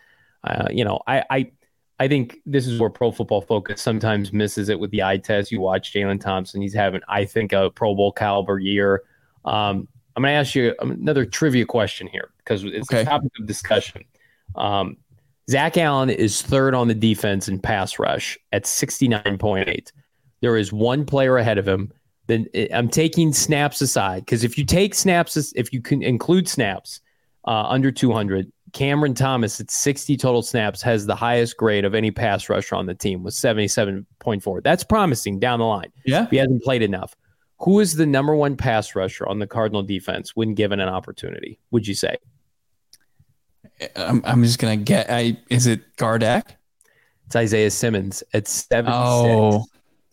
[0.43, 1.51] Uh, you know, I, I
[2.01, 5.51] I think this is where Pro Football Focus sometimes misses it with the eye test.
[5.51, 9.03] You watch Jalen Thompson; he's having, I think, a Pro Bowl caliber year.
[9.45, 13.03] Um, I'm going to ask you another trivia question here because it's okay.
[13.03, 14.03] a topic of discussion.
[14.55, 14.97] Um,
[15.47, 19.91] Zach Allen is third on the defense in pass rush at 69.8.
[20.39, 21.93] There is one player ahead of him.
[22.25, 26.47] Then eh, I'm taking snaps aside because if you take snaps, if you can include
[26.49, 26.99] snaps
[27.45, 32.11] uh, under 200, Cameron Thomas at 60 total snaps has the highest grade of any
[32.11, 34.63] pass rusher on the team with 77.4.
[34.63, 35.91] That's promising down the line.
[36.05, 36.27] Yeah.
[36.29, 37.15] He hasn't played enough.
[37.59, 41.59] Who is the number one pass rusher on the Cardinal defense when given an opportunity?
[41.71, 42.17] Would you say?
[43.95, 45.07] I'm, I'm just gonna get.
[45.09, 46.57] I is it Gardeck?
[47.27, 48.93] It's Isaiah Simmons at 76.
[48.93, 49.65] Oh,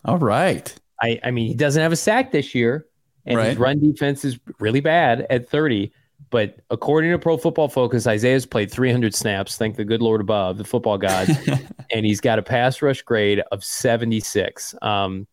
[0.05, 0.75] all right.
[1.03, 2.87] I, I mean, he doesn't have a sack this year,
[3.27, 3.49] and right.
[3.49, 5.93] his run defense is really bad at 30.
[6.31, 9.57] But according to Pro Football Focus, Isaiah's played 300 snaps.
[9.57, 11.31] Thank the good Lord above, the football gods,
[11.93, 14.75] and he's got a pass rush grade of 76.
[14.83, 15.27] Um,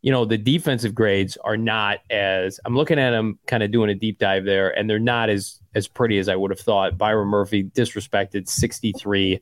[0.00, 3.90] you know, the defensive grades are not as I'm looking at them kind of doing
[3.90, 6.98] a deep dive there, and they're not as as pretty as I would have thought.
[6.98, 9.40] Byron Murphy disrespected 63.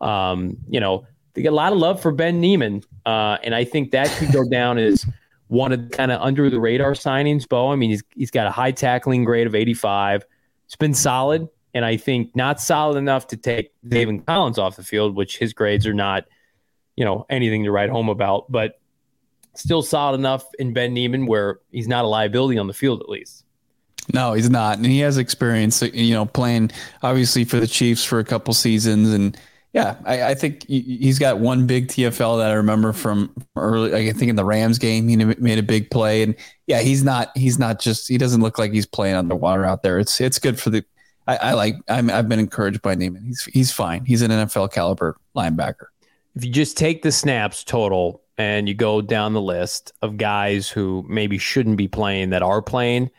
[0.00, 3.64] Um, you know, they get a lot of love for Ben Niemann, uh, and I
[3.64, 5.06] think that could go down as
[5.52, 7.46] one of kind of under the radar signings.
[7.46, 10.24] Bo, I mean, he's he's got a high tackling grade of 85.
[10.64, 14.82] It's been solid, and I think not solid enough to take Zaven Collins off the
[14.82, 16.24] field, which his grades are not,
[16.96, 18.80] you know, anything to write home about, but
[19.54, 23.10] still solid enough in Ben Niemann where he's not a liability on the field at
[23.10, 23.44] least.
[24.14, 25.82] No, he's not, and he has experience.
[25.82, 26.70] You know, playing
[27.02, 29.36] obviously for the Chiefs for a couple seasons, and
[29.72, 33.94] yeah, I, I think he's got one big TFL that I remember from early.
[33.94, 36.34] I think in the Rams game, he made a big play, and
[36.66, 37.36] yeah, he's not.
[37.36, 38.06] He's not just.
[38.06, 39.98] He doesn't look like he's playing underwater out there.
[39.98, 40.84] It's it's good for the.
[41.26, 41.76] I, I like.
[41.88, 43.24] I'm, I've been encouraged by Niemann.
[43.24, 44.04] He's he's fine.
[44.04, 45.86] He's an NFL caliber linebacker.
[46.34, 50.68] If you just take the snaps total and you go down the list of guys
[50.68, 53.10] who maybe shouldn't be playing that are playing.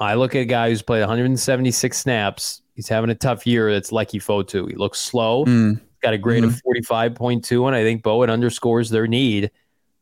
[0.00, 2.62] I look at a guy who's played 176 snaps.
[2.74, 3.72] He's having a tough year.
[3.72, 4.68] That's Leki Fotu.
[4.68, 5.44] He looks slow.
[5.44, 5.80] Mm.
[6.02, 6.70] Got a grade mm-hmm.
[6.70, 9.50] of 45.2, and I think Bowen underscores their need,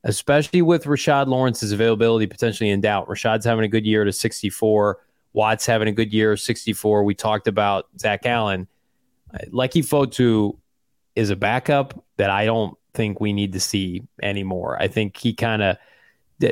[0.04, 3.08] especially with Rashard Lawrence's availability potentially in doubt.
[3.08, 4.98] Rashard's having a good year to 64.
[5.34, 7.04] Watts having a good year, 64.
[7.04, 8.66] We talked about Zach Allen.
[9.50, 10.58] Leki Fotu
[11.14, 14.76] is a backup that I don't think we need to see anymore.
[14.80, 15.76] I think he kind of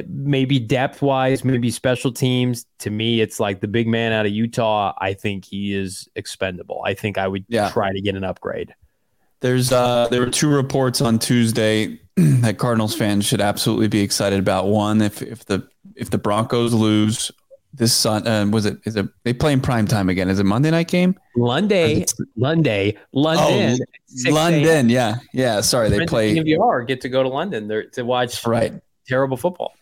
[0.08, 2.66] maybe depth wise, maybe special teams.
[2.80, 4.92] To me, it's like the big man out of Utah.
[4.98, 6.82] I think he is expendable.
[6.84, 7.70] I think I would yeah.
[7.70, 8.74] try to get an upgrade.
[9.40, 14.38] There's uh, there were two reports on Tuesday that Cardinals fans should absolutely be excited
[14.38, 14.66] about.
[14.66, 17.30] One, if if the if the Broncos lose
[17.72, 20.28] this Sun uh, was it is it they play in prime time again?
[20.28, 21.18] Is it Monday night game?
[21.36, 22.04] Monday,
[22.36, 23.78] Monday, London,
[24.26, 24.88] oh, London.
[24.90, 25.60] Yeah, yeah.
[25.62, 26.34] Sorry, they play.
[26.34, 28.74] DVR get to go to London there to watch right
[29.10, 29.74] terrible football.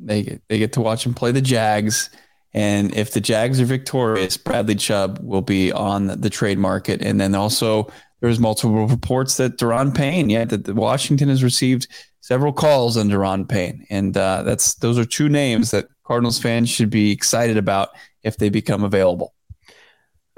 [0.00, 2.10] They get they get to watch them play the Jags,
[2.52, 7.20] and if the Jags are victorious, Bradley Chubb will be on the trade market, and
[7.20, 11.88] then also there's multiple reports that Daron Payne, yeah, that Washington has received
[12.20, 16.68] several calls on Daron Payne, and uh, that's those are two names that Cardinals fans
[16.68, 17.90] should be excited about
[18.22, 19.34] if they become available.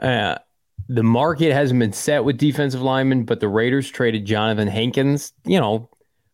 [0.01, 0.37] Uh,
[0.89, 5.33] the market hasn't been set with defensive linemen, but the Raiders traded Jonathan Hankins.
[5.45, 5.91] You know,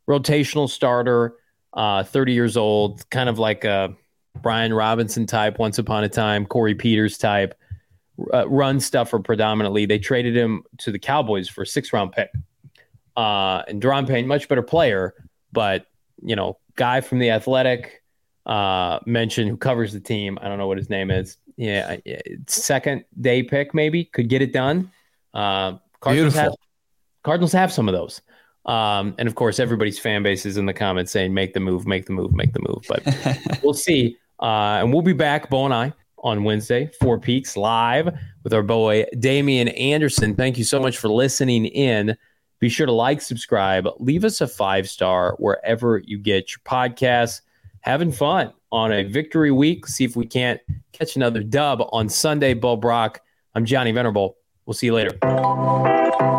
[0.08, 1.34] rotational starter,
[1.74, 3.94] uh, 30 years old, kind of like a
[4.40, 7.54] Brian Robinson type, once upon a time, Corey Peters type,
[8.32, 9.86] uh, run stuffer predominantly.
[9.86, 12.30] They traded him to the Cowboys for a six round pick.
[13.16, 15.14] Uh, and Daron Payne, much better player,
[15.52, 15.86] but,
[16.22, 18.02] you know, guy from the athletic
[18.46, 20.38] uh, mentioned who covers the team.
[20.40, 21.36] I don't know what his name is.
[21.56, 21.96] Yeah,
[22.46, 24.90] second day pick maybe could get it done.
[25.34, 26.40] Uh, Cardinals Beautiful.
[26.40, 26.54] Have,
[27.22, 28.22] Cardinals have some of those.
[28.64, 31.86] Um, and of course, everybody's fan base is in the comments saying, make the move,
[31.86, 32.84] make the move, make the move.
[32.88, 34.16] But we'll see.
[34.40, 38.62] Uh, and we'll be back, Bo and I, on Wednesday, Four Peaks live with our
[38.62, 40.34] boy Damien Anderson.
[40.34, 42.16] Thank you so much for listening in.
[42.58, 47.40] Be sure to like, subscribe, leave us a five star wherever you get your podcasts.
[47.80, 49.88] Having fun on a victory week.
[49.88, 50.60] See if we can't
[50.92, 52.54] catch another dub on Sunday.
[52.54, 53.20] Bo Brock.
[53.56, 54.36] I'm Johnny Venerable.
[54.64, 56.31] We'll see you later.